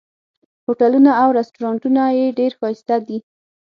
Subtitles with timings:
[0.65, 3.17] هوټلونه او رسټورانټونه یې ډېر ښایسته دي.